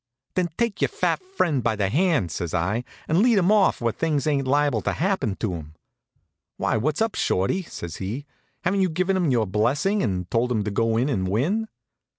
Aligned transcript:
"Then 0.33 0.49
take 0.57 0.81
your 0.81 0.87
fat 0.89 1.21
friend 1.21 1.61
by 1.61 1.75
the 1.75 1.87
hand," 1.91 2.31
says 2.31 2.55
I, 2.55 2.83
"and 3.07 3.21
lead 3.21 3.37
him 3.37 3.51
off 3.51 3.79
where 3.79 3.93
things 3.93 4.25
ain't 4.25 4.47
liable 4.47 4.81
to 4.81 4.93
happen 4.93 5.35
to 5.35 5.53
him." 5.53 5.75
"Why, 6.57 6.75
what's 6.75 7.03
up, 7.03 7.13
Shorty?" 7.13 7.61
says 7.61 7.97
he. 7.97 8.25
"Haven't 8.63 8.81
you 8.81 8.89
given 8.89 9.15
him 9.15 9.29
your 9.29 9.45
blessing, 9.45 10.01
and 10.01 10.27
told 10.31 10.51
him 10.51 10.63
to 10.63 10.71
go 10.71 10.97
in 10.97 11.07
and 11.07 11.27
win?" 11.27 11.67